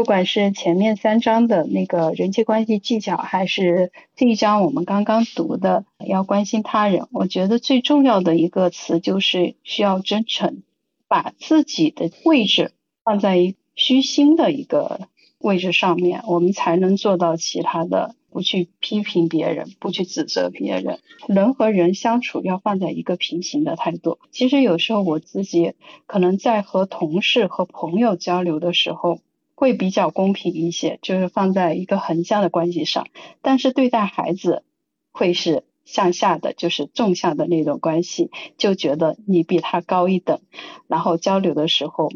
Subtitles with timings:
[0.00, 10.62] 不管是前面三章的那个人际关系技巧，还是这一章我们刚刚读的要关心他人，我觉得最重要的一个词就是需要真诚，
[11.06, 12.72] 把自己的位置
[13.04, 15.08] 放在一虚心的一个
[15.38, 18.14] 位置上面，我们才能做到其他的。
[18.32, 24.20] 不去批评别人，不去指责别人，人和人相处要放在一个平行的态度。
[24.30, 25.72] 其实有时候我自己
[26.06, 29.18] 可能在和同事和朋友交流的时候
[29.60, 33.08] 会比较公平一些，就是放在一个横向的关系上。
[33.42, 34.64] 但是对待孩子
[35.12, 40.40] 会是向下的，就是纵向的那种关系，就觉得你比他高一等。
[40.86, 42.10] 然后交流的时候，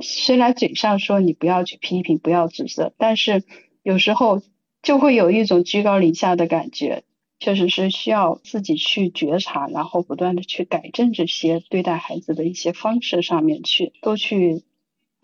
[0.00, 3.42] 虽然嘴上说你不要去批评，不要指责，但是
[3.82, 4.40] 有时候。
[4.82, 7.02] 就会有一种居高临下的感觉，
[7.40, 14.62] 确实是需要自己去觉察，然后不断的去改正这些对待孩子的一些方式上面去，多去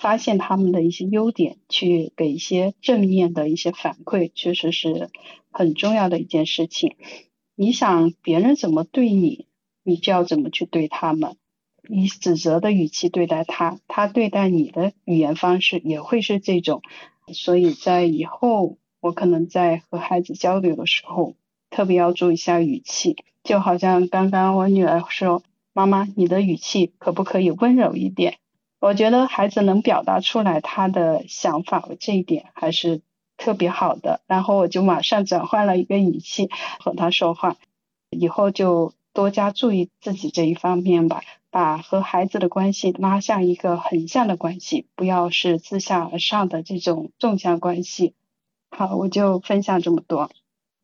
[0.03, 5.09] 发现他们的一些优点，去给一些正面的一些反馈，确实是
[5.51, 6.97] 很重要的一件事情。
[7.55, 9.47] 你想别人怎么对你，
[9.85, 11.37] 你就要怎么去对他们，
[11.89, 16.83] 以指责的语气对待他，他对待你的语言方式也会是这种，
[17.33, 18.77] 所以在以后。
[19.05, 21.35] 我可能在和孩子交流的时候，
[21.71, 25.43] 特别要注意一下语气，就好像刚刚我女儿说
[25.75, 28.39] ：“妈妈，你的语气可不可以温柔一点？”
[28.83, 33.01] 我觉得孩子能表达出来他的想法，这一点还是
[33.37, 34.23] 特别好的。
[34.27, 37.55] 然后我就马上转换了一个语气和他说话，
[38.11, 48.17] 以后就多加注意自己这一方面吧，把和孩子的关系拉向一个横向的关系，不要是自下而上的这种纵向关系。
[48.77, 50.29] 好，我就分享这么多。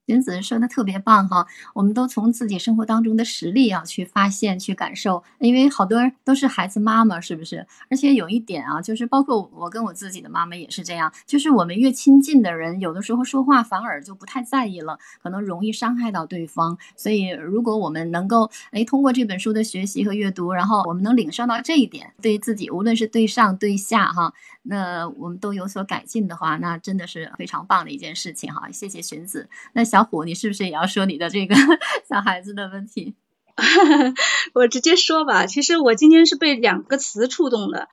[0.09, 7.67] 云子说的特别棒哈，我们都从自己生活当中的实例啊去发现、去感受，因为好多人都是孩子妈妈，是不是？
[7.91, 16.79] 而且有一点啊，就是包括我跟我自己的妈妈也是这样，就是我们越亲近的人，有的时候说话反而就不太在意了，可能容易伤害到对方。
[16.97, 28.71] 所以，如果我们能够哎通过这本书的学习和阅读，然后我们能领受到这一点，对自己无论是对上对下哈，那我们都有所改进的话，那真的是非常棒的一件事情哈。
[28.73, 29.98] 谢谢荀子，那小。
[29.99, 31.57] 小虎，你是不是也要说你的这个
[32.09, 33.17] 小孩子的问题？
[34.55, 35.47] 我直接说吧。
[35.47, 37.89] 其实我今天是被两个词触动的，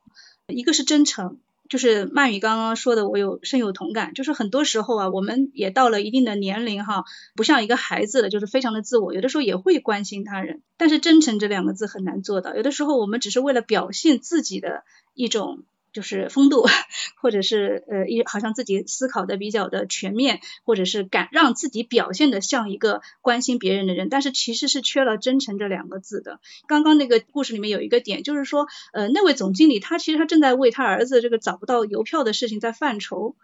[0.45, 4.13] 一个是真诚，就是曼宇刚刚说的，我有深有同感。
[4.13, 7.05] 就是很多时候啊，我们也到了一定的年龄哈，
[7.35, 12.53] 不像一个孩子了，就是非常的自我，有的时候也会关心他人，但是真诚这两个字很难做到。
[12.53, 14.83] 有的时候我们只是为了表现自己的
[15.15, 15.63] 一种。
[15.95, 16.67] 就是风度，
[17.15, 26.39] 或者是呃一好像自己思考的比较的全面，或者是敢让自己表现的像一个关心别人的人，但是其实是缺了真诚这两个字的。
[26.67, 33.35] 刚刚那个故事里面有一个点，就是说呃那位总经理他其实他正在为他儿子这个找不到邮票的事情在犯愁，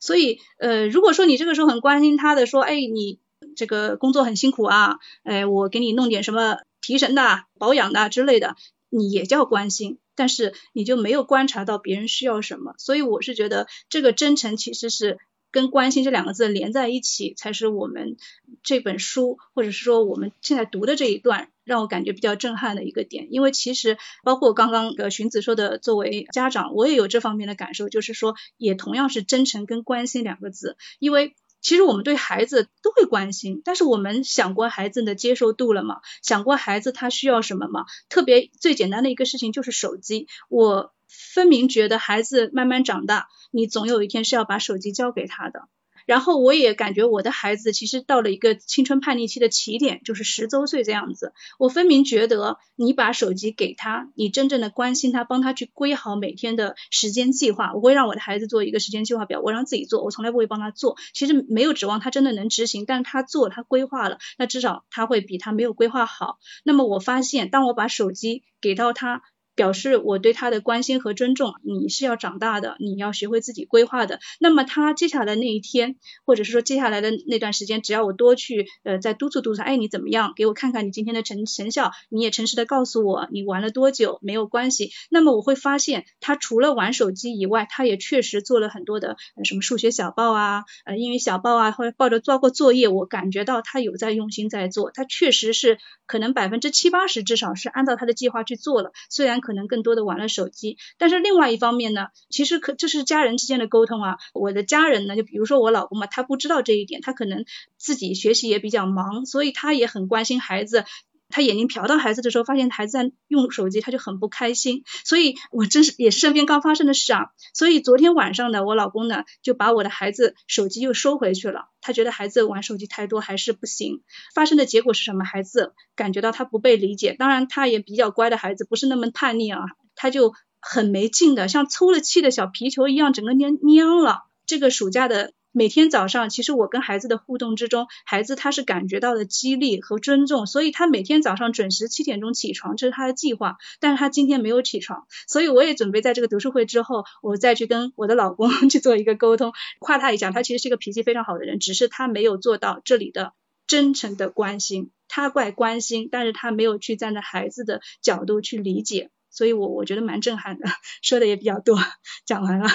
[0.00, 3.20] 所以呃如果说你这个时候很关心他的说，哎你
[3.56, 8.56] 这个工作很辛苦啊，哎我给你弄点什么提神的、保养的之类的，
[8.88, 9.98] 你也叫关心。
[10.18, 15.18] 但是你就没有观察到别人需要什么，所以我是觉得这个真诚其实是
[15.50, 18.16] 跟关心这两个字连在一起，才是我们
[18.64, 23.28] 这本书或者是说我们现在读的这一段让我感觉比较震撼的一个点。
[23.30, 31.36] 因为其实包括刚刚呃荀子说的，作为家长我也有这方面的感受，就是说也同样是真诚跟关心两个字，因为。
[31.60, 36.00] 其实我们对孩子都会关心，但是我们想过孩子的接受度了吗？
[36.22, 37.84] 想过孩子他需要什么吗？
[38.08, 45.68] 特别最简单的一个事情就是手机，我分明觉得孩子慢慢长大，你总有一天是要把手机交给他的。
[46.08, 51.34] 然后我也感觉我的孩子其实到了一个青春叛逆期的起点，就是十周岁这样子。
[51.58, 57.74] 我分明觉得你把手机给他，你真正的关心他，帮他去规好每天的时间计划。
[57.74, 60.96] 我会让我的孩子做一个时间计划表，我让自己做，我从来不会帮他做。
[61.12, 66.38] 其实没有指望他真的能执行，但是他做，他规划了，那至少他会比他没有规划好。
[66.64, 69.20] 那么我发现，当我把手机给到他。
[69.58, 71.54] 表示我对他的关心和尊重。
[71.64, 74.20] 你是要长大的，你要学会自己规划的。
[74.38, 80.32] 那么他接下来那一天，或者是说接下来的那段时间，只要我多去呃再督促督促，哎你怎么样？
[80.36, 84.92] 给我看看你今天的成成效，你也诚实的告诉我你玩了多久，没有关系。
[85.10, 99.40] 那么我会发现他除了玩手机以外，他也确实做了很多的什么数学小报啊，呃英语小报啊，或者抱着做过作业，我感觉到他有在用心在做，他确实是可能百分之七八十至少是按照他的计划去做了，虽然。
[99.48, 104.18] 可能更多的玩了手机，但是另外一方面呢，其实可这是家人之间的沟通啊。
[104.34, 107.46] 我的家人呢，就比如说我老公嘛，他不知道这一点，他可能
[107.78, 110.84] 自己学习也比较忙，所以他也很关心孩子。
[111.28, 114.82] 他眼睛瞟到孩子的时候，发现孩子在用手机，他就很不开心。
[115.04, 117.30] 所以，我真是也是身边刚发生的事啊。
[117.52, 121.68] 所以昨天晚上呢，我老公呢就把我的孩子手机又收回去了。
[121.80, 124.02] 他觉得孩子玩手机太多还是不行。
[124.34, 125.24] 发生的结果是什么？
[125.24, 127.14] 孩子感觉到他不被理解。
[127.18, 129.60] 当然，他也比较乖的孩子，不是那么叛逆啊，
[129.94, 134.22] 他就很没劲的，像抽了气的小皮球一样，整个蔫蔫了。
[134.46, 135.32] 这个暑假的。
[135.50, 143.56] 每天早上，其实我跟孩子的互动之中，孩子他是感觉到了激励和尊重，所以他每天早上准时七点钟起床，这是他的计划。
[143.80, 150.30] 但是他今天没有起床，所以我也准备在这个读书会之后，我再去跟我的老公 去做一个沟通，夸他一下。
[150.30, 153.32] 他其实是一个脾气非常好的人，只是他没有做到这里的
[153.66, 154.90] 真诚的关心。
[155.08, 160.68] 他怪关心，但是他没有去站在孩子的角度去理解，所以我我觉得蛮震撼的，
[161.02, 161.78] 说的也比较多，
[162.26, 162.68] 讲完了。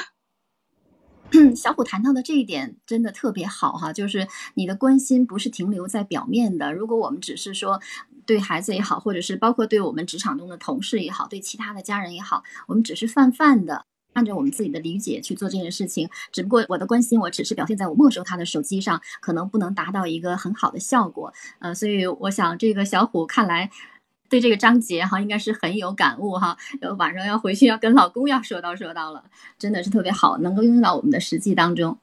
[1.56, 6.72] 小虎谈到的这一点真的特别好哈，就是你的关心不是停留在表面的。
[6.72, 7.82] 如果我们只是说
[8.26, 21.34] 对孩子也好，或者是包括对我们职场中的同事也好，对其他的家人也好，我们只是泛泛的按照我们自己的理解去做这件事情，只不过我的关心我只是表现在我没收他的手机上，可能不能达到一个很好的效果。
[21.60, 23.72] 呃，所以我想这个小虎看来。
[24.34, 26.58] 对这个章节哈，应该是很有感悟哈。
[26.82, 29.24] 然后晚上要回去要跟老公要说道说道了，
[29.60, 31.96] 真的是特别好，能够用到我们的实际当中。